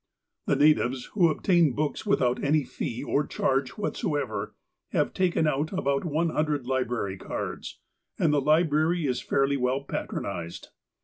The 0.47 0.55
natives, 0.55 1.11
who 1.13 1.29
obtain 1.29 1.65
the 1.67 1.75
books 1.75 2.07
without 2.07 2.43
any 2.43 2.63
fee 2.63 3.03
or 3.03 3.23
charge 3.27 3.77
whatsoever, 3.77 4.55
have 4.93 5.13
taken 5.13 5.45
out 5.45 5.71
about 5.71 6.05
one 6.05 6.29
hundred 6.29 6.65
library 6.65 7.17
cards, 7.17 7.77
and 8.17 8.33
the 8.33 8.41
library 8.41 9.05
is 9.05 9.21
fairly 9.21 9.57
well 9.57 9.81
patronized. 9.83 10.69